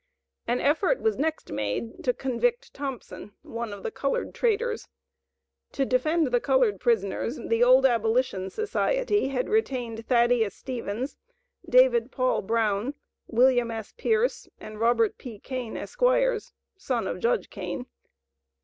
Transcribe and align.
An 0.47 0.59
effort 0.59 0.99
was 0.99 1.19
next 1.19 1.51
made 1.51 2.03
to 2.05 2.11
convict 2.11 2.73
Thompson, 2.73 3.33
one 3.43 3.71
of 3.71 3.83
the 3.83 3.91
colored 3.91 4.33
"traitors." 4.33 4.87
To 5.73 5.85
defend 5.85 6.31
the 6.31 6.39
colored 6.41 6.79
prisoners, 6.79 7.35
the 7.37 7.63
old 7.63 7.85
Abolition 7.85 8.49
Society 8.49 9.27
had 9.27 9.47
retained 9.47 10.07
Thaddeus 10.07 10.55
Stevens, 10.55 11.17
David 11.69 12.11
Paul 12.11 12.41
Brown, 12.41 12.95
William 13.27 13.69
S. 13.69 13.91
Pierce, 13.95 14.49
and 14.59 14.79
Robert 14.79 15.19
P. 15.19 15.37
Kane, 15.37 15.75
Esqs., 15.75 16.51
(son 16.77 17.05
of 17.05 17.19
Judge 17.19 17.51
Kane). 17.51 17.85